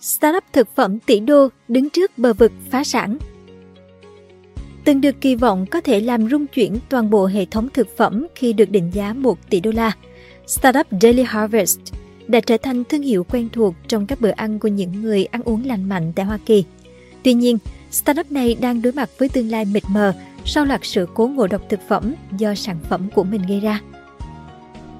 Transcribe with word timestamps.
Startup 0.00 0.44
thực 0.52 0.76
phẩm 0.76 0.98
tỷ 0.98 1.20
đô 1.20 1.48
đứng 1.68 1.90
trước 1.90 2.18
bờ 2.18 2.32
vực 2.32 2.52
phá 2.70 2.84
sản. 2.84 3.18
Từng 4.84 5.00
được 5.00 5.20
kỳ 5.20 5.34
vọng 5.34 5.66
có 5.66 5.80
thể 5.80 6.00
làm 6.00 6.30
rung 6.30 6.46
chuyển 6.46 6.78
toàn 6.88 7.10
bộ 7.10 7.26
hệ 7.26 7.44
thống 7.44 7.68
thực 7.74 7.96
phẩm 7.96 8.26
khi 8.34 8.52
được 8.52 8.70
định 8.70 8.90
giá 8.94 9.12
1 9.12 9.50
tỷ 9.50 9.60
đô 9.60 9.70
la. 9.70 9.92
Startup 10.46 10.86
Daily 11.00 11.22
Harvest 11.22 11.80
đã 12.26 12.40
trở 12.40 12.56
thành 12.56 12.84
thương 12.84 13.02
hiệu 13.02 13.24
quen 13.24 13.48
thuộc 13.52 13.74
trong 13.88 14.06
các 14.06 14.20
bữa 14.20 14.30
ăn 14.30 14.58
của 14.58 14.68
những 14.68 15.02
người 15.02 15.24
ăn 15.24 15.42
uống 15.42 15.66
lành 15.66 15.88
mạnh 15.88 16.12
tại 16.16 16.26
Hoa 16.26 16.38
Kỳ. 16.46 16.64
Tuy 17.22 17.34
nhiên, 17.34 17.58
startup 17.90 18.32
này 18.32 18.56
đang 18.60 18.82
đối 18.82 18.92
mặt 18.92 19.10
với 19.18 19.28
tương 19.28 19.50
lai 19.50 19.64
mịt 19.64 19.82
mờ 19.88 20.14
sau 20.44 20.64
loạt 20.64 20.80
sự 20.82 21.06
cố 21.14 21.26
ngộ 21.26 21.46
độc 21.46 21.62
thực 21.68 21.80
phẩm 21.88 22.14
do 22.38 22.54
sản 22.54 22.76
phẩm 22.88 23.08
của 23.14 23.24
mình 23.24 23.42
gây 23.48 23.60
ra. 23.60 23.80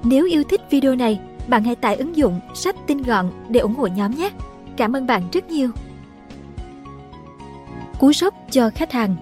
Nếu 0.03 0.25
yêu 0.25 0.43
thích 0.43 0.61
video 0.69 0.95
này, 0.95 1.19
bạn 1.47 1.63
hãy 1.63 1.75
tải 1.75 1.95
ứng 1.95 2.15
dụng 2.15 2.39
sách 2.55 2.75
tin 2.87 3.01
gọn 3.01 3.31
để 3.49 3.59
ủng 3.59 3.75
hộ 3.75 3.87
nhóm 3.87 4.15
nhé. 4.15 4.29
Cảm 4.77 4.95
ơn 4.95 5.07
bạn 5.07 5.23
rất 5.31 5.51
nhiều. 5.51 5.69
Cú 7.99 8.13
sốc 8.13 8.33
cho 8.51 8.69
khách 8.75 8.91
hàng 8.91 9.15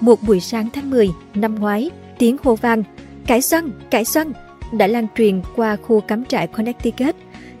Một 0.00 0.22
buổi 0.22 0.40
sáng 0.40 0.68
tháng 0.72 0.90
10 0.90 1.10
năm 1.34 1.54
ngoái, 1.54 1.90
tiếng 2.18 2.36
hô 2.44 2.54
vang 2.54 2.82
Cải 3.26 3.42
xoăn, 3.42 3.70
cải 3.90 4.04
xoăn 4.04 4.32
đã 4.72 4.86
lan 4.86 5.06
truyền 5.16 5.42
qua 5.56 5.76
khu 5.76 6.00
cắm 6.00 6.24
trại 6.24 6.46
Connecticut. 6.46 7.16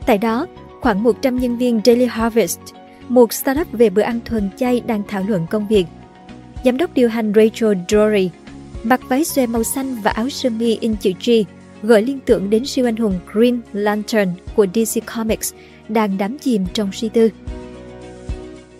Tại 0.06 0.18
đó, 0.18 0.46
khoảng 0.80 1.02
100 1.02 1.36
nhân 1.36 1.58
viên 1.58 1.80
Daily 1.84 2.04
Harvest, 2.04 2.60
một 3.08 3.32
startup 3.32 3.72
về 3.72 3.90
bữa 3.90 4.02
ăn 4.02 4.20
thuần 4.24 4.50
chay 4.56 4.80
đang 4.80 5.02
thảo 5.08 5.24
luận 5.28 5.46
công 5.50 5.68
việc. 5.68 5.86
Giám 6.64 6.76
đốc 6.76 6.94
điều 6.94 7.08
hành 7.08 7.32
Rachel 7.34 7.78
Drury 7.88 8.30
mặc 8.82 9.00
váy 9.08 9.24
xòe 9.24 9.46
màu 9.46 9.64
xanh 9.64 9.96
và 10.02 10.10
áo 10.10 10.28
sơ 10.28 10.50
mi 10.50 10.78
in 10.80 10.96
chữ 10.96 11.12
G, 11.26 11.30
gợi 11.86 12.02
liên 12.02 12.18
tưởng 12.26 12.50
đến 12.50 12.66
siêu 12.66 12.88
anh 12.88 12.96
hùng 12.96 13.18
Green 13.32 13.60
Lantern 13.72 14.30
của 14.56 14.66
DC 14.74 15.06
Comics 15.16 15.54
đang 15.88 16.18
đắm 16.18 16.38
chìm 16.38 16.64
trong 16.72 16.92
suy 16.92 17.08
tư. 17.08 17.30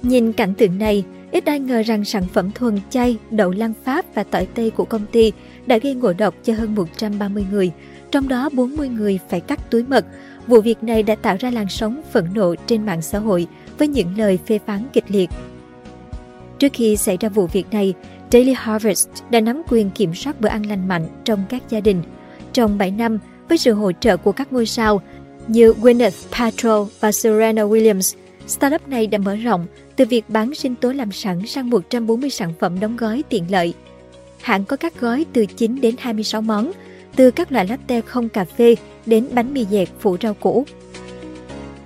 Nhìn 0.03 0.33
cảnh 0.33 0.55
tượng 0.55 0.79
này, 0.79 1.05
ít 1.31 1.45
ai 1.45 1.61
ngờ 1.61 1.83
rằng 1.83 2.05
sản 2.05 2.25
phẩm 2.33 2.51
thuần 2.55 2.79
chay, 2.91 3.17
đậu 3.31 3.51
lăng 3.51 3.73
Pháp 3.85 4.15
và 4.15 4.25
tỏi 4.25 4.47
tây 4.55 4.71
của 4.71 4.85
công 4.85 5.07
ty 5.13 5.33
đã 5.67 5.79
gây 5.79 5.95
ngộ 5.95 6.13
độc 6.13 6.35
cho 6.43 6.55
hơn 6.55 6.75
130 6.75 7.47
người, 7.51 7.71
trong 8.11 8.29
đó 8.29 8.51
40 8.53 8.89
người 8.89 9.19
phải 9.29 9.41
cắt 9.41 9.71
túi 9.71 9.83
mật. 9.83 10.07
Vụ 10.47 10.61
việc 10.61 10.83
này 10.83 11.03
đã 11.03 11.15
tạo 11.15 11.37
ra 11.41 11.51
làn 11.51 11.69
sóng 11.69 12.01
phẫn 12.13 12.25
nộ 12.35 12.55
trên 12.67 12.87
mạng 12.87 13.03
xã 13.03 13.19
hội 13.19 13.47
với 13.79 13.89
những 13.89 14.19
lời 14.19 14.39
phê 14.47 14.59
phán 14.67 14.87
kịch 14.93 15.05
liệt. 15.09 15.31
Trước 16.59 16.73
khi 16.73 16.97
xảy 16.97 17.17
ra 17.21 17.29
vụ 17.29 17.47
việc 17.47 17.67
này, 17.71 17.95
Daily 18.33 18.55
Harvest 18.57 19.09
đã 19.31 19.41
nắm 19.41 19.63
quyền 19.69 19.91
kiểm 19.91 20.15
soát 20.15 20.41
bữa 20.41 20.49
ăn 20.49 20.67
lành 20.67 20.89
mạnh 20.89 21.07
trong 21.25 21.45
các 21.49 21.63
gia 21.71 21.81
đình. 21.81 22.03
Trong 22.57 22.79
7 22.79 22.91
năm, 22.91 23.19
với 23.49 23.59
sự 23.59 23.73
hỗ 23.73 23.93
trợ 23.93 24.17
của 24.17 24.33
các 24.33 24.53
ngôi 24.53 24.67
sao 24.67 25.01
như 25.47 25.73
Gwyneth 25.73 26.11
Paltrow 26.33 26.87
và 27.01 27.13
Serena 27.13 27.63
Williams, 27.63 28.17
startup 28.47 28.89
này 28.89 29.07
đã 29.07 29.19
mở 29.19 29.37
rộng 29.37 29.67
từ 29.97 30.05
việc 30.05 30.25
bán 30.29 30.55
sinh 30.55 30.75
tố 30.75 30.93
làm 30.93 31.13
sẵn 31.13 31.47
sang 31.47 31.71
140 31.71 32.31
sản 32.31 32.53
phẩm 32.61 32.81
đóng 32.81 32.97
gói 32.97 33.25
tiện 33.29 33.51
lợi. 33.51 33.75
Hãng 34.43 34.65
có 34.65 34.77
các 34.77 35.01
gói 35.01 35.27
từ 35.33 35.47
9 35.47 35.81
đến 35.81 35.95
26 35.99 36.41
món, 36.41 36.73
từ 37.17 37.31
các 37.31 37.53
loại 37.53 37.67
latte 37.67 38.01
không 38.01 38.29
cà 38.29 38.45
phê 38.45 38.77
đến 39.07 39.29
bánh 39.33 39.55
mì 39.55 39.67
dẹt 39.71 39.89
phủ 40.01 40.17
rau 40.23 40.35
củ. 40.35 40.65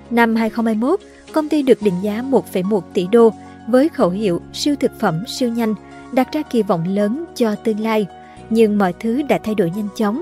Năm 0.09 0.35
2021, 0.35 0.99
công 1.31 1.49
ty 1.49 1.61
được 1.63 1.81
định 1.81 1.95
giá 2.01 2.23
1,1 2.31 2.81
tỷ 2.93 3.07
đô 3.11 3.33
với 3.67 3.89
khẩu 3.89 4.09
hiệu 4.09 4.41
siêu 4.53 4.75
thực 4.79 4.91
phẩm 4.99 5.23
siêu 5.27 5.49
nhanh, 5.49 5.75
đặt 6.11 6.31
ra 6.31 6.41
kỳ 6.41 6.61
vọng 6.61 6.83
lớn 6.87 7.25
cho 7.35 7.55
tương 7.55 7.79
lai, 7.79 8.05
nhưng 8.49 8.77
mọi 8.77 8.93
thứ 8.99 9.21
đã 9.21 9.39
thay 9.43 9.55
đổi 9.55 9.71
nhanh 9.75 9.89
chóng. 9.95 10.21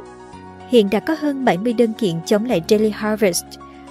Hiện 0.69 0.89
đã 0.89 0.99
có 0.99 1.15
hơn 1.19 1.45
70 1.45 1.73
đơn 1.73 1.93
kiện 1.93 2.15
chống 2.25 2.45
lại 2.45 2.61
Daily 2.69 2.89
Harvest, 2.89 3.45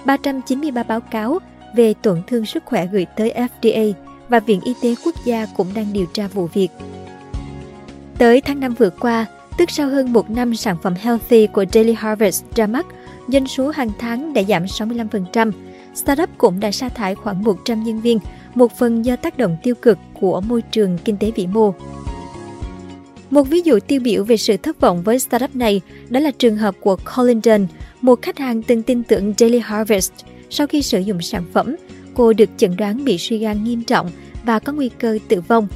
393 0.05 0.83
báo 0.83 1.01
cáo 1.01 1.39
về 1.75 1.93
tổn 1.93 2.21
thương 2.27 2.45
sức 2.45 2.63
khỏe 2.65 2.87
gửi 2.91 3.05
tới 3.15 3.33
FDA 3.35 3.93
và 4.29 4.39
Viện 4.39 4.61
Y 4.63 4.73
tế 4.81 4.95
Quốc 5.05 5.15
gia 5.25 5.45
cũng 5.45 5.67
đang 5.73 5.93
điều 5.93 6.05
tra 6.05 6.27
vụ 6.27 6.47
việc. 6.53 6.69
Tới 8.17 8.41
tháng 8.41 8.59
5 8.59 8.73
vừa 8.73 8.89
qua, 8.89 9.25
tức 9.57 9.71
sau 9.71 9.87
hơn 9.87 10.13
một 10.13 10.29
năm 10.29 10.55
sản 10.55 10.77
phẩm 10.83 10.93
Healthy 10.93 11.47
của 11.47 11.65
Daily 11.73 11.93
Harvest 11.93 12.43
ra 12.55 12.67
mắt, 12.67 12.85
doanh 13.27 13.47
số 13.47 13.69
hàng 13.69 13.91
tháng 13.99 14.33
đã 14.33 14.43
giảm 14.43 14.65
65%. 14.65 15.51
Startup 15.93 16.29
cũng 16.37 16.59
đã 16.59 16.71
sa 16.71 16.89
thải 16.89 17.15
khoảng 17.15 17.43
100 17.43 17.83
nhân 17.83 18.01
viên, 18.01 18.19
một 18.55 18.77
phần 18.77 19.05
do 19.05 19.15
tác 19.15 19.37
động 19.37 19.57
tiêu 19.63 19.75
cực 19.75 19.97
của 20.19 20.41
môi 20.41 20.61
trường 20.61 20.97
kinh 20.97 21.17
tế 21.17 21.31
vĩ 21.31 21.47
mô. 21.47 21.73
Một 23.29 23.43
ví 23.43 23.61
dụ 23.61 23.79
tiêu 23.79 24.01
biểu 24.03 24.23
về 24.23 24.37
sự 24.37 24.57
thất 24.57 24.79
vọng 24.79 25.03
với 25.03 25.19
startup 25.19 25.55
này 25.55 25.81
đó 26.09 26.19
là 26.19 26.31
trường 26.31 26.57
hợp 26.57 26.75
của 26.79 26.97
Colin 27.15 27.41
Dunn, 27.41 27.67
một 28.01 28.21
khách 28.21 28.37
hàng 28.37 28.63
từng 28.63 28.83
tin 28.83 29.03
tưởng 29.03 29.33
Daily 29.37 29.59
Harvest. 29.59 30.11
Sau 30.49 30.67
khi 30.67 30.81
sử 30.81 30.99
dụng 30.99 31.21
sản 31.21 31.43
phẩm, 31.53 31.75
cô 32.13 32.33
được 32.33 32.49
chẩn 32.57 32.77
đoán 32.77 33.05
bị 33.05 33.17
suy 33.17 33.37
gan 33.37 33.63
nghiêm 33.63 33.83
trọng 33.83 34.11
và 34.45 34.59
có 34.59 34.73
nguy 34.73 34.89
cơ 34.89 35.17
tử 35.27 35.41
vong. 35.41 35.67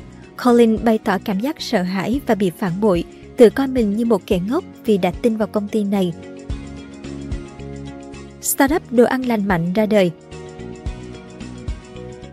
Colin 0.46 0.78
bày 0.84 0.98
tỏ 0.98 1.18
cảm 1.26 1.40
giác 1.40 1.62
sợ 1.62 1.82
hãi 1.82 2.22
và 2.28 2.36
bị 2.36 2.52
phản 2.58 2.82
bội, 2.82 3.04
tự 3.38 3.50
coi 3.50 3.68
mình 3.68 3.96
như 3.96 4.06
một 4.06 4.22
kẻ 4.28 4.40
ngốc 4.50 4.64
vì 4.86 4.98
đã 4.98 5.12
tin 5.22 5.38
vào 5.38 5.48
công 5.48 5.68
ty 5.68 5.84
này. 5.84 6.14
Startup 8.42 8.92
đồ 8.92 9.04
ăn 9.04 9.22
lành 9.22 9.48
mạnh 9.48 9.74
ra 9.74 9.86
đời 9.86 10.12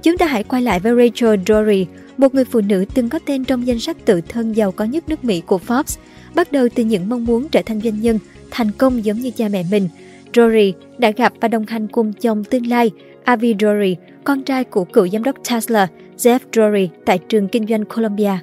Chúng 0.02 0.18
ta 0.18 0.26
hãy 0.26 0.44
quay 0.44 0.62
lại 0.62 0.80
với 0.80 0.92
Rachel 0.96 1.40
Dory, 1.46 1.86
một 2.20 2.34
người 2.34 2.44
phụ 2.44 2.60
nữ 2.60 2.84
từng 2.94 3.08
có 3.08 3.18
tên 3.26 3.44
trong 3.44 3.66
danh 3.66 3.80
sách 3.80 3.96
tự 4.04 4.20
thân 4.28 4.56
giàu 4.56 4.72
có 4.72 4.84
nhất 4.84 5.08
nước 5.08 5.24
Mỹ 5.24 5.42
của 5.46 5.60
Forbes, 5.66 5.98
bắt 6.34 6.52
đầu 6.52 6.68
từ 6.74 6.84
những 6.84 7.08
mong 7.08 7.24
muốn 7.24 7.48
trở 7.48 7.62
thành 7.66 7.80
doanh 7.80 8.00
nhân, 8.00 8.18
thành 8.50 8.70
công 8.78 9.04
giống 9.04 9.16
như 9.16 9.30
cha 9.30 9.48
mẹ 9.48 9.64
mình. 9.70 9.88
Rory 10.36 10.74
đã 10.98 11.10
gặp 11.10 11.32
và 11.40 11.48
đồng 11.48 11.66
hành 11.66 11.88
cùng 11.88 12.12
chồng 12.12 12.44
tương 12.44 12.66
lai, 12.66 12.90
Avi 13.24 13.54
Rory, 13.60 13.96
con 14.24 14.42
trai 14.42 14.64
của 14.64 14.84
cựu 14.84 15.08
giám 15.08 15.22
đốc 15.22 15.36
Tesla, 15.50 15.88
Jeff 16.18 16.38
Rory 16.52 16.88
tại 17.04 17.18
trường 17.18 17.48
kinh 17.48 17.66
doanh 17.66 17.84
Columbia. 17.84 18.38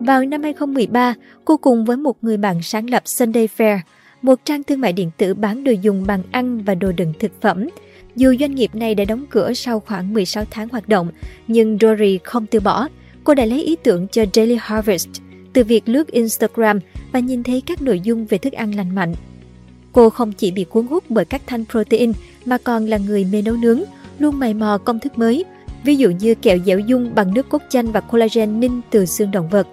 Vào 0.00 0.24
năm 0.24 0.42
2013, 0.42 1.14
cô 1.44 1.56
cùng 1.56 1.84
với 1.84 1.96
một 1.96 2.24
người 2.24 2.36
bạn 2.36 2.62
sáng 2.62 2.90
lập 2.90 3.02
Sunday 3.04 3.48
Fair, 3.56 3.78
một 4.24 4.44
trang 4.44 4.62
thương 4.62 4.80
mại 4.80 4.92
điện 4.92 5.10
tử 5.16 5.34
bán 5.34 5.64
đồ 5.64 5.72
dùng 5.72 6.04
bằng 6.06 6.22
ăn 6.30 6.64
và 6.64 6.74
đồ 6.74 6.92
đựng 6.92 7.12
thực 7.18 7.32
phẩm. 7.40 7.68
Dù 8.16 8.34
doanh 8.40 8.54
nghiệp 8.54 8.74
này 8.74 8.94
đã 8.94 9.04
đóng 9.04 9.24
cửa 9.30 9.52
sau 9.54 9.80
khoảng 9.80 10.14
16 10.14 10.44
tháng 10.50 10.68
hoạt 10.68 10.88
động, 10.88 11.08
nhưng 11.48 11.78
Dory 11.80 12.18
không 12.24 12.46
từ 12.46 12.60
bỏ. 12.60 12.88
Cô 13.24 13.34
đã 13.34 13.44
lấy 13.44 13.62
ý 13.62 13.76
tưởng 13.76 14.08
cho 14.08 14.24
Daily 14.34 14.56
Harvest 14.60 15.08
từ 15.52 15.64
việc 15.64 15.88
lướt 15.88 16.08
Instagram 16.08 16.78
và 17.12 17.20
nhìn 17.20 17.42
thấy 17.42 17.60
các 17.66 17.82
nội 17.82 18.00
dung 18.00 18.26
về 18.26 18.38
thức 18.38 18.52
ăn 18.52 18.74
lành 18.74 18.94
mạnh. 18.94 19.14
Cô 19.92 20.10
không 20.10 20.32
chỉ 20.32 20.50
bị 20.50 20.64
cuốn 20.64 20.86
hút 20.86 21.04
bởi 21.08 21.24
các 21.24 21.42
thanh 21.46 21.64
protein 21.64 22.12
mà 22.44 22.58
còn 22.58 22.86
là 22.86 22.98
người 22.98 23.26
mê 23.32 23.42
nấu 23.42 23.56
nướng, 23.56 23.82
luôn 24.18 24.38
mày 24.38 24.54
mò 24.54 24.78
công 24.78 25.00
thức 25.00 25.18
mới, 25.18 25.44
ví 25.84 25.96
dụ 25.96 26.10
như 26.10 26.34
kẹo 26.34 26.58
dẻo 26.66 26.78
dung 26.78 27.14
bằng 27.14 27.34
nước 27.34 27.48
cốt 27.48 27.62
chanh 27.68 27.92
và 27.92 28.00
collagen 28.00 28.60
ninh 28.60 28.80
từ 28.90 29.06
xương 29.06 29.30
động 29.30 29.48
vật. 29.48 29.66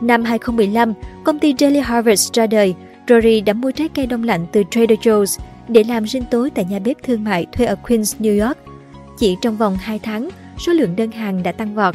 Năm 0.00 0.24
2015, 0.24 0.92
công 1.24 1.38
ty 1.38 1.54
Daily 1.58 1.80
Harvest 1.80 2.32
ra 2.32 2.46
đời, 2.46 2.74
Rory 3.08 3.40
đã 3.40 3.52
mua 3.52 3.70
trái 3.70 3.88
cây 3.88 4.06
đông 4.06 4.24
lạnh 4.24 4.46
từ 4.52 4.62
Trader 4.70 4.98
Joe's 4.98 5.38
để 5.68 5.84
làm 5.84 6.06
sinh 6.06 6.22
tối 6.30 6.50
tại 6.50 6.64
nhà 6.64 6.78
bếp 6.78 7.02
thương 7.02 7.24
mại 7.24 7.46
thuê 7.52 7.66
ở 7.66 7.76
Queens, 7.76 8.16
New 8.18 8.46
York. 8.46 8.58
Chỉ 9.18 9.36
trong 9.42 9.56
vòng 9.56 9.76
2 9.80 9.98
tháng, 9.98 10.28
số 10.58 10.72
lượng 10.72 10.96
đơn 10.96 11.10
hàng 11.10 11.42
đã 11.42 11.52
tăng 11.52 11.74
vọt. 11.74 11.94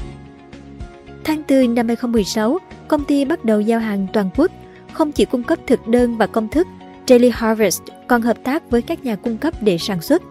Tháng 1.24 1.44
4 1.50 1.75
năm 1.75 1.88
2016, 1.88 2.58
công 2.88 3.03
ty 3.03 3.25
bắt 3.25 3.46
đầu 3.46 3.62
giao 3.62 3.80
hàng 3.80 4.08
toàn 4.14 4.30
quốc, 4.38 4.52
không 4.94 5.12
chỉ 5.12 5.25
cung 5.25 5.44
cấp 5.44 5.59
thực 5.68 5.88
đơn 5.88 6.18
và 6.18 6.28
công 6.28 6.50
thức, 6.50 6.68
Daily 7.08 7.30
Harvest 7.34 7.81
còn 8.08 8.22
hợp 8.22 8.38
tác 8.44 8.69
với 8.69 8.81
các 8.81 9.06
nhà 9.06 9.16
cung 9.16 9.38
cấp 9.38 9.53
để 9.62 9.78
sản 9.78 10.02
xuất. 10.02 10.22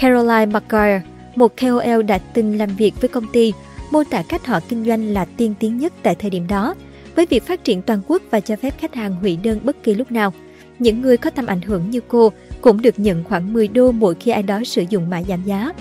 Caroline 0.00 0.46
McGuire, 0.46 1.02
một 1.34 1.52
KOL 1.60 2.02
đã 2.02 2.18
từng 2.18 2.56
làm 2.56 2.68
việc 2.76 3.00
với 3.00 3.08
công 3.08 3.26
ty, 3.32 3.52
mô 3.90 4.04
tả 4.04 4.22
cách 4.22 4.46
họ 4.46 4.60
kinh 4.68 4.84
doanh 4.84 5.14
là 5.14 5.24
tiên 5.24 5.54
tiến 5.60 5.78
nhất 5.78 5.92
tại 6.02 6.14
thời 6.14 6.30
điểm 6.30 6.46
đó, 6.46 6.74
với 7.16 7.26
việc 7.26 7.46
phát 7.46 7.64
triển 7.64 7.82
toàn 7.82 8.00
quốc 8.06 8.22
và 8.30 8.40
cho 8.40 8.56
phép 8.56 8.74
khách 8.78 8.94
hàng 8.94 9.14
hủy 9.14 9.38
đơn 9.42 9.60
bất 9.62 9.82
kỳ 9.82 9.94
lúc 9.94 10.12
nào. 10.12 10.32
Những 10.78 11.00
người 11.00 11.16
có 11.16 11.30
tầm 11.30 11.46
ảnh 11.46 11.60
hưởng 11.60 11.90
như 11.90 12.00
cô 12.08 12.32
cũng 12.60 12.82
được 12.82 12.98
nhận 12.98 13.24
khoảng 13.24 13.52
10 13.52 13.68
đô 13.68 13.92
mỗi 13.92 14.14
khi 14.14 14.30
ai 14.30 14.42
đó 14.42 14.60
sử 14.64 14.84
dụng 14.90 15.10
mã 15.10 15.22
giảm 15.22 15.42
giá. 15.44 15.72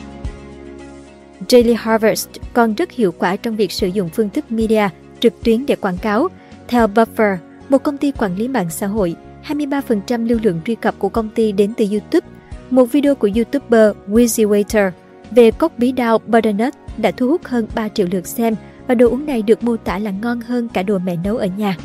Daily 1.49 1.73
Harvest 1.73 2.29
còn 2.53 2.73
rất 2.73 2.91
hiệu 2.91 3.11
quả 3.11 3.35
trong 3.35 3.55
việc 3.55 3.71
sử 3.71 3.87
dụng 3.87 4.09
phương 4.09 4.29
thức 4.29 4.51
media 4.51 4.89
trực 5.19 5.43
tuyến 5.43 5.65
để 5.65 5.75
quảng 5.75 5.97
cáo. 5.97 6.27
Theo 6.67 6.87
Buffer, 6.87 7.37
một 7.69 7.83
công 7.83 7.97
ty 7.97 8.11
quản 8.11 8.35
lý 8.35 8.47
mạng 8.47 8.69
xã 8.69 8.87
hội, 8.87 9.15
23% 9.47 10.27
lưu 10.27 10.39
lượng 10.43 10.61
truy 10.65 10.75
cập 10.75 10.99
của 10.99 11.09
công 11.09 11.29
ty 11.29 11.51
đến 11.51 11.73
từ 11.77 11.85
YouTube. 11.91 12.27
Một 12.69 12.85
video 12.85 13.15
của 13.15 13.29
YouTuber 13.35 13.91
Wizzy 14.07 14.49
Waiter 14.49 14.91
về 15.31 15.51
cốc 15.51 15.71
bí 15.77 15.91
đao 15.91 16.17
butternut 16.17 16.73
đã 16.97 17.11
thu 17.11 17.27
hút 17.27 17.43
hơn 17.43 17.67
3 17.75 17.89
triệu 17.89 18.07
lượt 18.11 18.27
xem 18.27 18.55
và 18.87 18.95
đồ 18.95 19.09
uống 19.09 19.25
này 19.25 19.41
được 19.41 19.63
mô 19.63 19.77
tả 19.77 19.99
là 19.99 20.11
ngon 20.11 20.41
hơn 20.41 20.67
cả 20.69 20.83
đồ 20.83 20.97
mẹ 20.97 21.15
nấu 21.23 21.37
ở 21.37 21.47
nhà. 21.57 21.77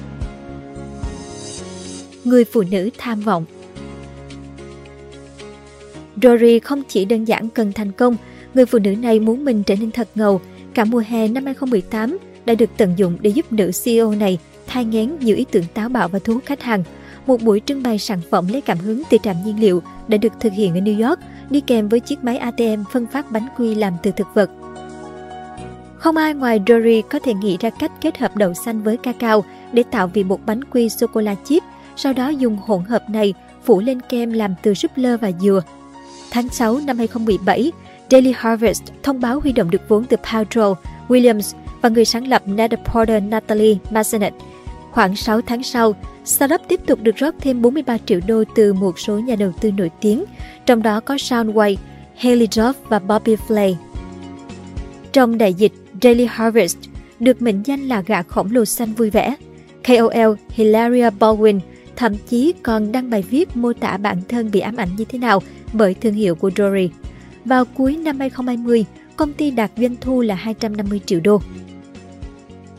Người 2.25 2.45
phụ 2.45 2.63
nữ 2.71 2.91
tham 2.99 3.21
vọng 3.21 3.45
Rory 6.23 6.59
không 6.59 6.83
chỉ 6.89 7.05
đơn 7.05 7.25
giản 7.25 7.49
cần 7.49 7.73
thành 7.73 7.93
công, 7.93 8.17
người 8.55 8.67
phụ 8.67 8.79
nữ 8.79 8.95
này 8.97 9.21
muốn 9.21 9.45
mình 9.45 9.63
trở 9.63 9.77
nên 9.77 9.91
thật 9.91 10.09
ngầu. 10.15 10.41
Cả 10.75 10.85
mùa 10.85 11.03
hè 11.09 11.29
năm 11.29 11.45
2018 11.45 12.19
đã 12.45 12.55
được 12.55 12.71
tận 12.77 12.95
dụng 12.97 13.17
để 13.21 13.31
giúp 13.31 13.53
nữ 13.53 13.71
CEO 13.85 14.13
này 14.13 14.39
thai 14.67 14.85
ngén 14.85 15.17
nhiều 15.21 15.37
ý 15.37 15.45
tưởng 15.51 15.65
táo 15.75 15.89
bạo 15.89 16.09
và 16.09 16.19
thu 16.19 16.35
hút 16.35 16.43
khách 16.47 16.63
hàng. 16.63 16.85
một 17.27 17.43
buổi 17.43 17.61
trưng 17.67 17.83
bày 17.83 17.99
sản 17.99 18.21
phẩm 18.31 18.49
lấy 18.49 18.61
cảm 18.61 18.79
hứng 18.79 19.03
từ 19.11 19.19
trạm 19.23 19.37
nhiên 19.45 19.61
liệu 19.61 19.83
đã 20.09 20.17
được 20.17 20.33
thực 20.41 20.53
hiện 20.53 20.75
ở 20.75 20.81
New 20.81 21.09
York, 21.09 21.19
đi 21.51 21.61
kèm 21.61 21.89
với 21.89 22.01
chiếc 22.01 22.25
máy 22.25 22.37
ATM 22.37 22.83
phân 22.93 23.07
phát 23.07 23.33
bánh 23.33 23.47
quy 23.57 23.75
làm 23.75 23.93
từ 24.03 24.11
thực 24.17 24.27
vật. 24.35 24.51
Không 26.01 26.17
ai 26.17 26.35
ngoài 26.35 26.61
Dory 26.69 27.03
có 27.03 27.19
thể 27.19 27.35
nghĩ 27.35 27.57
ra 27.61 27.71
cách 27.71 27.93
kết 28.01 28.19
hợp 28.19 28.37
đậu 28.37 28.55
xanh 28.55 28.83
với 28.83 28.97
cacao 28.97 29.45
để 29.73 29.83
tạo 29.91 30.07
vị 30.07 30.25
một 30.25 30.41
bánh 30.47 30.65
quy 30.65 30.89
sô-cô-la 30.89 31.35
chip, 31.45 31.63
sau 31.97 32.13
đó 32.13 32.29
dùng 32.29 32.57
hỗn 32.57 32.85
hợp 32.85 33.11
này 33.11 33.35
phủ 33.65 33.81
lên 33.81 34.01
kem 34.01 34.33
làm 34.33 34.55
từ 34.63 34.75
súp 34.75 34.91
lơ 34.97 35.17
và 35.17 35.33
dừa. 35.41 35.63
Tháng 36.31 36.49
6 36.49 36.81
năm 36.87 36.99
2017, 36.99 37.73
Daily 38.11 38.35
Harvest 38.37 38.83
thông 39.03 39.21
báo 39.21 39.41
huy 39.41 39.53
động 39.53 39.71
được 39.71 39.89
vốn 39.89 40.05
từ 40.05 40.17
Paltrow, 40.23 40.75
Williams 41.09 41.55
và 41.83 41.89
người 41.89 42.05
sáng 42.05 42.29
lập 42.29 42.43
Net 42.47 42.71
Porter 42.85 43.23
Natalie 43.23 43.77
Massenet. 43.91 44.33
Khoảng 44.91 45.17
6 45.17 45.41
tháng 45.41 45.63
sau, 45.63 45.95
startup 46.25 46.61
tiếp 46.69 46.81
tục 46.87 46.99
được 47.03 47.17
rót 47.17 47.35
thêm 47.41 47.63
43 47.63 47.99
triệu 48.07 48.21
đô 48.27 48.45
từ 48.55 48.73
một 48.73 48.99
số 48.99 49.19
nhà 49.19 49.37
đầu 49.37 49.53
tư 49.61 49.71
nổi 49.71 49.91
tiếng, 50.01 50.25
trong 50.67 50.83
đó 50.83 51.01
có 51.01 51.19
Sean 51.19 51.53
White, 51.53 51.77
Haley 52.17 52.47
Duff 52.47 52.73
và 52.89 52.99
Bobby 52.99 53.37
Flay. 53.49 53.75
Trong 55.13 55.39
đại 55.39 55.55
dịch, 55.55 55.73
Daily 56.03 56.27
Harvest 56.31 56.79
được 57.21 57.43
mệnh 57.43 57.63
danh 57.67 57.89
là 57.89 58.03
gã 58.07 58.23
khổng 58.23 58.53
lồ 58.53 58.65
xanh 58.65 58.93
vui 58.93 59.11
vẻ. 59.11 59.35
KOL 59.87 60.35
Hilaria 60.51 61.11
Baldwin 61.11 61.61
thậm 61.97 62.15
chí 62.29 62.55
còn 62.63 62.93
đăng 62.93 63.11
bài 63.11 63.25
viết 63.31 63.57
mô 63.57 63.73
tả 63.73 63.97
bản 63.97 64.23
thân 64.29 64.51
bị 64.51 64.61
ám 64.61 64.77
ảnh 64.77 64.89
như 64.97 65.05
thế 65.05 65.19
nào 65.19 65.43
bởi 65.73 65.95
thương 65.95 66.15
hiệu 66.15 66.35
của 66.35 66.51
Dory. 66.57 66.91
Vào 67.45 67.65
cuối 67.65 67.97
năm 67.97 68.19
2020, 68.19 68.85
công 69.17 69.33
ty 69.33 69.51
đạt 69.51 69.71
doanh 69.77 69.97
thu 70.01 70.21
là 70.21 70.35
250 70.35 71.01
triệu 71.07 71.21
đô. 71.21 71.41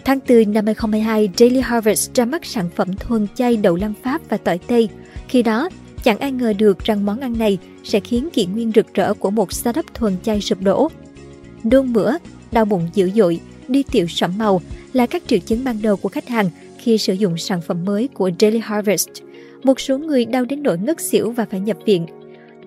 Tháng 0.06 0.20
4 0.30 0.54
năm 0.54 0.66
2022, 0.66 1.30
Daily 1.38 1.60
Harvest 1.60 2.14
ra 2.14 2.26
mắt 2.26 2.46
sản 2.46 2.70
phẩm 2.76 2.88
thuần 3.00 3.28
chay 3.36 3.58
đậu 3.58 3.76
lăng 3.76 3.94
Pháp 4.04 4.22
và 4.30 4.38
tỏi 4.38 4.58
Tây. 4.68 4.90
Khi 5.28 5.44
đó, 5.44 5.70
chẳng 6.04 6.18
ai 6.18 6.32
ngờ 6.32 6.54
được 6.54 6.84
rằng 6.84 7.06
món 7.06 7.20
ăn 7.20 7.38
này 7.40 7.58
sẽ 7.84 8.00
khiến 8.00 8.30
kỷ 8.34 8.46
nguyên 8.46 8.72
rực 8.76 8.94
rỡ 8.94 9.14
của 9.14 9.30
một 9.30 9.54
startup 9.54 9.94
thuần 9.94 10.18
chay 10.24 10.42
sụp 10.42 10.62
đổ. 10.62 10.92
Nôn 11.64 11.94
mửa, 11.94 12.18
đau 12.51 12.65
bụng 12.65 12.88
dữ 12.94 13.12
dội, 13.15 13.39
đi 13.68 13.83
tiểu 13.92 14.07
sẫm 14.07 14.38
màu 14.38 14.62
là 14.94 15.06
các 15.06 15.24
triệu 15.27 15.39
chứng 15.39 15.63
ban 15.63 15.81
đầu 15.81 15.98
của 15.98 16.09
khách 16.09 16.27
hàng 16.27 16.50
khi 16.77 16.98
sử 16.98 17.13
dụng 17.13 17.38
sản 17.38 17.62
phẩm 17.62 17.86
mới 17.86 18.09
của 18.13 18.31
Daily 18.39 18.59
Harvest. 18.59 19.09
Một 19.63 19.80
số 19.80 19.98
người 19.98 20.25
đau 20.25 20.45
đến 20.45 20.63
nỗi 20.63 20.77
ngất 20.77 21.01
xỉu 21.01 21.31
và 21.31 21.45
phải 21.45 21.59
nhập 21.59 21.77
viện. 21.86 22.06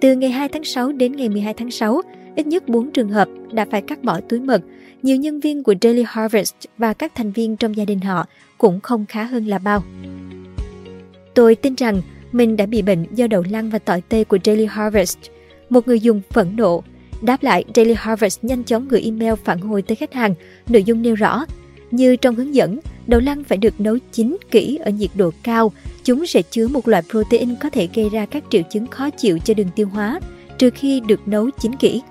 Từ 0.01 0.15
ngày 0.17 0.31
2 0.31 0.49
tháng 0.49 0.65
6 0.65 0.93
đến 0.93 1.13
ngày 1.17 1.29
12 1.29 1.55
tháng 1.55 1.71
6, 1.71 2.03
ít 2.37 2.47
nhất 2.47 2.69
4 2.69 2.91
trường 2.91 3.09
hợp 3.09 3.29
đã 3.53 3.67
phải 3.71 3.83
cắt 3.83 4.03
bỏ 4.03 4.21
túi 4.29 4.41
mật. 4.41 4.63
Nhiều 5.03 5.17
nhân 5.17 5.41
viên 5.41 5.63
của 5.63 5.75
Daily 5.83 6.05
Harvest 6.07 6.55
và 6.79 6.93
các 6.93 7.13
thành 7.15 7.33
viên 7.33 7.57
trong 7.57 7.77
gia 7.77 7.85
đình 7.85 8.01
họ 8.01 8.27
cũng 8.59 8.81
không 8.81 9.07
khá 9.09 9.25
hơn 9.25 9.47
là 9.47 9.59
bao. 9.59 9.85
Tôi 11.35 11.55
tin 11.55 11.75
rằng 11.75 12.03
mình 12.33 12.57
đã 12.57 12.67
bị 12.67 12.83
bệnh 12.83 13.07
do 13.15 13.27
đậu 13.27 13.45
lăng 13.51 13.71
và 13.71 13.79
tỏi 13.79 14.03
tê 14.09 14.25
của 14.25 14.39
Daily 14.45 14.67
Harvest. 14.67 15.19
Một 15.71 15.89
người 15.89 16.01
dùng 16.01 16.21
phẫn 16.31 16.57
nộ. 16.57 16.83
Đáp 17.25 17.43
lại, 17.43 17.65
Daily 17.75 17.95
Harvest 17.97 18.45
nhanh 18.45 18.65
chóng 18.65 18.89
gửi 18.89 19.01
email 19.01 19.35
phản 19.45 19.59
hồi 19.59 19.83
tới 19.83 19.97
khách 19.97 20.13
hàng. 20.15 20.35
Nội 20.69 20.85
dung 20.85 21.03
nêu 21.03 21.15
rõ, 21.15 21.45
như 21.91 22.17
trong 22.17 22.35
hướng 22.35 22.55
dẫn, 22.55 22.81
đậu 23.07 23.21
lăng 23.21 23.45
phải 23.45 23.59
được 23.59 23.81
nấu 23.81 23.99
chín 24.13 24.37
kỹ 24.51 24.77
ở 24.77 24.91
nhiệt 24.91 25.11
độ 25.15 25.31
cao. 25.43 25.73
Chúng 26.05 26.27
sẽ 26.27 26.43
chứa 26.43 26.69
một 26.69 26.89
loại 26.89 27.03
protein 27.11 27.57
có 27.57 27.71
thể 27.71 27.89
gây 27.95 28.09
ra 28.09 28.27
các 28.27 28.45
triệu 28.51 28.63
chứng 28.71 28.87
khó 28.87 29.11
chịu 29.11 29.39
cho 29.39 29.55
đường 29.55 29.69
tiêu 29.77 29.89
hóa, 29.89 30.21
trừ 30.59 30.71
khi 30.71 31.01
được 31.01 31.29
nấu 31.29 31.51
chín 31.51 31.77
kỹ. 31.77 32.03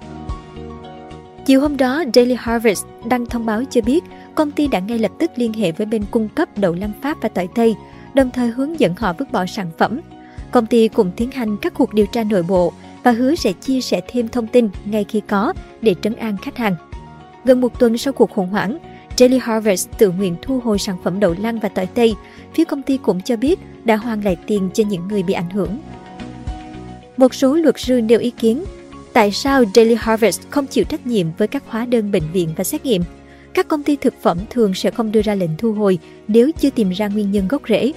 Chiều 1.46 1.62
hôm 1.62 1.78
đó, 1.78 2.04
Daily 2.14 2.36
Harvest 2.40 2.86
đăng 3.10 3.26
thông 3.26 3.46
báo 3.46 3.64
cho 3.72 3.82
biết 3.82 4.04
công 4.36 4.52
ty 4.52 4.68
đã 4.68 4.80
ngay 4.80 5.00
lập 5.00 5.12
tức 5.20 5.32
liên 5.36 5.54
hệ 5.54 5.72
với 5.72 5.86
bên 5.86 6.04
cung 6.12 6.30
cấp 6.30 6.58
đậu 6.58 6.74
lăng 6.74 6.92
Pháp 7.02 7.18
và 7.22 7.30
tỏi 7.30 7.48
Tây, 7.56 7.76
đồng 8.14 8.30
thời 8.34 8.48
hướng 8.48 8.80
dẫn 8.80 8.94
họ 8.98 9.14
vứt 9.14 9.32
bỏ 9.32 9.46
sản 9.46 9.68
phẩm. 9.78 10.00
Công 10.52 10.66
ty 10.66 10.88
cũng 10.88 11.12
tiến 11.18 11.32
hành 11.32 11.58
các 11.58 11.74
cuộc 11.74 11.94
điều 11.94 12.06
tra 12.06 12.24
nội 12.24 12.44
bộ 12.44 12.74
và 13.04 13.12
hứa 13.12 13.36
sẽ 13.36 13.54
chia 13.54 13.82
sẻ 13.82 14.02
thêm 14.08 14.28
thông 14.28 14.48
tin 14.48 14.70
ngay 14.86 15.04
khi 15.04 15.22
có 15.28 15.54
để 15.82 15.96
trấn 16.02 16.16
an 16.16 16.38
khách 16.38 16.58
hàng. 16.58 16.76
Gần 17.46 17.62
một 17.62 17.80
tuần 17.80 17.98
sau 17.98 18.14
cuộc 18.14 18.32
khủng 18.32 18.50
hoảng, 18.50 18.78
Daily 19.18 19.38
Harvest 19.42 19.90
tự 19.98 20.12
nguyện 20.12 20.36
thu 20.42 20.60
hồi 20.60 20.80
sản 20.80 20.98
phẩm 21.04 21.20
đậu 21.20 21.36
lăng 21.40 21.60
và 21.60 21.70
tỏi 21.70 21.86
Tây. 21.86 22.16
Phía 22.54 22.64
công 22.66 22.82
ty 22.82 22.98
cũng 22.98 23.22
cho 23.22 23.36
biết 23.36 23.60
đã 23.84 23.96
hoàn 23.96 24.24
lại 24.24 24.38
tiền 24.48 24.70
cho 24.74 24.84
những 24.90 25.08
người 25.08 25.24
bị 25.24 25.34
ảnh 25.34 25.50
hưởng. 25.50 25.80
Một 27.18 27.34
số 27.34 27.56
luật 27.56 27.80
sư 27.80 28.02
nêu 28.02 28.20
ý 28.20 28.32
kiến 28.32 28.64
tại 29.14 29.32
sao 29.32 29.64
Daily 29.76 29.96
Harvest 30.00 30.42
không 30.50 30.66
chịu 30.66 30.84
trách 30.84 31.08
nhiệm 31.08 31.28
với 31.38 31.48
các 31.48 31.64
hóa 31.68 31.86
đơn 31.86 32.12
bệnh 32.12 32.32
viện 32.34 32.50
và 32.56 32.64
xét 32.64 32.86
nghiệm. 32.86 33.04
Các 33.54 33.68
công 33.68 33.84
ty 33.84 33.96
thực 33.96 34.14
phẩm 34.22 34.38
thường 34.50 34.74
sẽ 34.74 34.92
không 34.92 35.12
đưa 35.12 35.22
ra 35.22 35.36
lệnh 35.36 35.58
thu 35.58 35.74
hồi 35.74 36.00
nếu 36.28 36.52
chưa 36.52 36.70
tìm 36.70 36.90
ra 36.90 37.08
nguyên 37.08 37.32
nhân 37.32 37.48
gốc 37.48 37.62
rễ. 37.70 37.92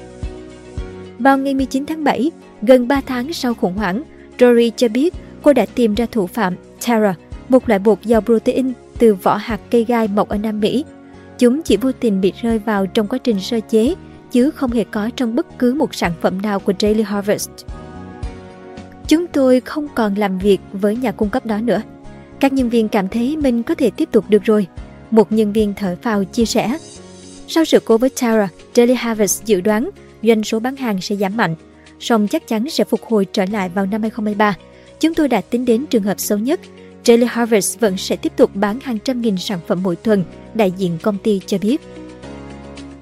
Vào 1.18 1.38
ngày 1.38 1.54
19 1.54 1.86
tháng 1.86 2.04
7, 2.04 2.30
gần 2.62 2.88
3 2.88 3.00
tháng 3.06 3.32
sau 3.32 3.54
khủng 3.54 3.74
hoảng, 3.74 4.02
Rory 4.40 4.72
cho 4.76 4.88
biết 4.88 5.14
cô 5.42 5.52
đã 5.52 5.66
tìm 5.74 5.94
ra 5.94 6.06
thủ 6.12 6.26
phạm 6.26 6.54
Tara, 6.86 7.14
một 7.48 7.68
loại 7.68 7.78
bột 7.78 8.02
giàu 8.02 8.20
protein 8.20 8.72
từ 8.98 9.14
vỏ 9.14 9.36
hạt 9.36 9.60
cây 9.70 9.84
gai 9.84 10.08
mọc 10.08 10.28
ở 10.28 10.38
Nam 10.38 10.60
Mỹ. 10.60 10.84
Chúng 11.38 11.62
chỉ 11.62 11.76
vô 11.76 11.92
tình 11.92 12.20
bị 12.20 12.32
rơi 12.42 12.58
vào 12.58 12.86
trong 12.86 13.08
quá 13.08 13.18
trình 13.18 13.40
sơ 13.40 13.60
chế, 13.60 13.94
chứ 14.30 14.50
không 14.50 14.70
hề 14.70 14.84
có 14.84 15.10
trong 15.16 15.34
bất 15.34 15.58
cứ 15.58 15.74
một 15.74 15.94
sản 15.94 16.12
phẩm 16.20 16.42
nào 16.42 16.60
của 16.60 16.72
Daily 16.78 17.02
Harvest. 17.02 17.50
Chúng 19.08 19.26
tôi 19.26 19.60
không 19.60 19.88
còn 19.94 20.14
làm 20.14 20.38
việc 20.38 20.60
với 20.72 20.96
nhà 20.96 21.12
cung 21.12 21.28
cấp 21.28 21.46
đó 21.46 21.58
nữa. 21.58 21.82
Các 22.40 22.52
nhân 22.52 22.68
viên 22.68 22.88
cảm 22.88 23.08
thấy 23.08 23.36
mình 23.36 23.62
có 23.62 23.74
thể 23.74 23.90
tiếp 23.90 24.08
tục 24.12 24.24
được 24.28 24.44
rồi. 24.44 24.66
Một 25.10 25.32
nhân 25.32 25.52
viên 25.52 25.74
thở 25.76 25.96
phào 26.02 26.24
chia 26.24 26.44
sẻ. 26.44 26.78
Sau 27.48 27.64
sự 27.64 27.80
cố 27.84 27.98
với 27.98 28.10
Tara, 28.20 28.48
Daily 28.74 28.94
Harvest 28.94 29.44
dự 29.44 29.60
đoán 29.60 29.90
doanh 30.22 30.44
số 30.44 30.60
bán 30.60 30.76
hàng 30.76 31.00
sẽ 31.00 31.16
giảm 31.16 31.36
mạnh, 31.36 31.54
song 32.00 32.28
chắc 32.28 32.48
chắn 32.48 32.70
sẽ 32.70 32.84
phục 32.84 33.04
hồi 33.04 33.26
trở 33.32 33.44
lại 33.50 33.68
vào 33.68 33.86
năm 33.86 34.02
2023. 34.02 34.56
Chúng 35.00 35.14
tôi 35.14 35.28
đã 35.28 35.40
tính 35.40 35.64
đến 35.64 35.86
trường 35.86 36.02
hợp 36.02 36.20
xấu 36.20 36.38
nhất. 36.38 36.60
Daily 37.04 37.26
Harvest 37.28 37.80
vẫn 37.80 37.96
sẽ 37.96 38.16
tiếp 38.16 38.32
tục 38.36 38.50
bán 38.54 38.80
hàng 38.80 38.98
trăm 38.98 39.20
nghìn 39.20 39.36
sản 39.36 39.58
phẩm 39.66 39.82
mỗi 39.82 39.96
tuần, 39.96 40.24
đại 40.54 40.70
diện 40.70 40.98
công 41.02 41.18
ty 41.18 41.40
cho 41.46 41.58
biết. 41.58 41.80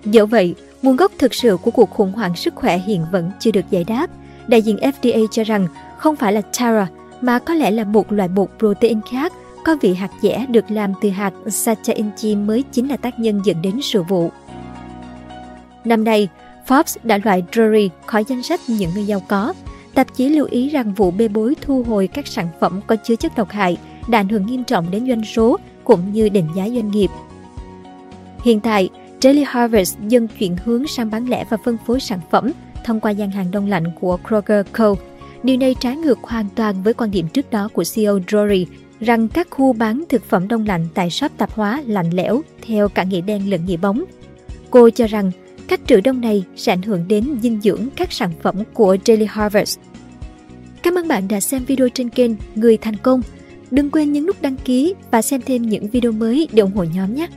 Dẫu 0.05 0.27
vậy, 0.27 0.55
nguồn 0.83 0.97
gốc 0.97 1.13
thực 1.19 1.35
sự 1.35 1.57
của 1.63 1.71
cuộc 1.71 1.91
khủng 1.91 2.13
hoảng 2.13 2.37
sức 2.37 2.55
khỏe 2.55 2.79
hiện 2.79 3.05
vẫn 3.13 3.31
chưa 3.41 3.51
được 3.51 3.71
giải 3.71 3.85
đáp. 3.85 4.11
Đại 4.47 4.63
diện 4.63 4.77
FDA 4.77 5.27
cho 5.31 5.45
rằng 5.45 5.67
không 5.99 6.17
phải 6.17 6.33
là 6.33 6.41
Tara 6.41 6.89
mà 7.21 7.39
có 7.39 7.55
lẽ 7.55 7.71
là 7.71 7.85
một 7.85 8.13
loại 8.13 8.29
bột 8.29 8.49
protein 8.59 9.01
khác 9.11 9.33
có 9.65 9.77
vị 9.81 9.95
hạt 9.95 10.11
dẻ 10.23 10.47
được 10.49 10.71
làm 10.71 10.93
từ 11.01 11.11
hạt 11.11 11.33
Sachainchi 11.47 12.37
mới 12.37 12.65
chính 12.73 12.89
là 12.89 12.97
tác 12.97 13.19
nhân 13.19 13.43
dẫn 13.45 13.63
đến 13.63 13.81
sự 13.83 14.03
vụ. 14.03 14.31
Năm 15.85 16.05
nay, 16.05 16.29
Forbes 16.69 16.97
đã 17.03 17.19
loại 17.25 17.43
Drury 17.53 17.91
khỏi 18.07 18.25
danh 18.29 18.43
sách 18.43 18.61
những 18.69 18.91
người 18.95 19.07
giàu 19.07 19.21
có. 19.29 19.55
Tạp 19.95 20.15
chí 20.15 20.29
lưu 20.29 20.47
ý 20.51 20.69
rằng 20.69 20.95
vụ 20.95 21.11
bê 21.11 21.29
bối 21.29 21.55
thu 21.61 21.83
hồi 21.83 22.07
các 22.07 22.27
sản 22.27 22.49
phẩm 22.61 22.81
có 22.87 22.97
chứa 22.97 23.17
chất 23.17 23.33
độc 23.37 23.51
hại 23.51 23.77
đã 24.09 24.19
ảnh 24.19 24.29
hưởng 24.29 24.47
nghiêm 24.47 24.65
trọng 24.65 24.91
đến 24.91 25.09
doanh 25.09 25.25
số 25.25 25.59
cũng 25.85 26.13
như 26.13 26.29
định 26.29 26.49
giá 26.57 26.69
doanh 26.69 26.91
nghiệp. 26.91 27.11
Hiện 28.43 28.61
tại, 28.61 28.89
Daily 29.23 29.45
Harvest 29.47 29.99
dần 30.09 30.29
chuyển 30.39 30.57
hướng 30.65 30.87
sang 30.87 31.11
bán 31.11 31.29
lẻ 31.29 31.45
và 31.51 31.57
phân 31.65 31.77
phối 31.87 32.01
sản 32.01 32.21
phẩm 32.31 32.53
thông 32.85 33.01
qua 33.01 33.11
gian 33.11 33.31
hàng 33.31 33.51
đông 33.51 33.69
lạnh 33.69 33.85
của 34.01 34.19
Kroger 34.29 34.67
Co. 34.73 34.95
Điều 35.43 35.57
này 35.57 35.75
trái 35.81 35.97
ngược 35.97 36.19
hoàn 36.23 36.47
toàn 36.55 36.83
với 36.83 36.95
quan 36.95 37.11
điểm 37.11 37.29
trước 37.29 37.51
đó 37.51 37.69
của 37.73 37.85
CEO 37.95 38.19
Drury 38.29 38.67
rằng 39.01 39.29
các 39.29 39.49
khu 39.51 39.73
bán 39.73 40.05
thực 40.09 40.25
phẩm 40.25 40.49
đông 40.49 40.67
lạnh 40.67 40.87
tại 40.95 41.11
shop 41.11 41.33
tạp 41.37 41.53
hóa 41.53 41.83
lạnh 41.87 42.11
lẽo 42.11 42.43
theo 42.63 42.89
cả 42.89 43.03
nghĩa 43.03 43.21
đen 43.21 43.51
lẫn 43.51 43.67
nghĩa 43.67 43.77
bóng. 43.77 44.05
Cô 44.71 44.91
cho 44.91 45.07
rằng 45.07 45.31
cách 45.69 45.81
trữ 45.87 46.01
đông 46.01 46.21
này 46.21 46.45
sẽ 46.57 46.73
ảnh 46.73 46.83
hưởng 46.83 47.09
đến 47.09 47.39
dinh 47.43 47.61
dưỡng 47.61 47.89
các 47.97 48.13
sản 48.13 48.33
phẩm 48.43 48.57
của 48.73 48.97
Daily 49.07 49.27
Harvest. 49.29 49.79
Cảm 50.83 50.95
ơn 50.95 51.09
bạn 51.09 51.29
đã 51.29 51.41
xem 51.41 51.65
video 51.65 51.89
trên 51.89 52.09
kênh 52.09 52.31
Người 52.55 52.77
Thành 52.77 52.97
Công. 52.97 53.23
Đừng 53.71 53.91
quên 53.91 54.13
nhấn 54.13 54.27
nút 54.27 54.43
đăng 54.43 54.57
ký 54.57 54.95
và 55.11 55.23
xem 55.23 55.41
thêm 55.47 55.63
những 55.63 55.89
video 55.89 56.13
mới 56.13 56.49
để 56.53 56.61
ủng 56.61 56.75
hộ 56.75 56.85
nhóm 56.85 57.15
nhé! 57.15 57.29